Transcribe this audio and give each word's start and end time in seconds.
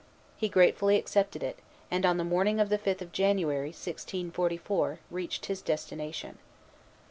He 0.35 0.49
gratefully 0.49 0.97
accepted 0.97 1.43
it; 1.43 1.59
and, 1.91 2.07
on 2.07 2.17
the 2.17 2.23
morning 2.23 2.59
of 2.59 2.69
the 2.69 2.79
fifth 2.79 3.03
of 3.03 3.11
January, 3.11 3.67
1644, 3.67 4.97
reached 5.11 5.45
his 5.45 5.61
destination. 5.61 6.39